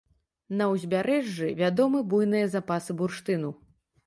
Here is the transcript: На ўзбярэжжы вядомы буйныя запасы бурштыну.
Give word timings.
На 0.61 0.65
ўзбярэжжы 0.71 1.49
вядомы 1.61 2.01
буйныя 2.15 2.49
запасы 2.57 2.91
бурштыну. 3.05 3.55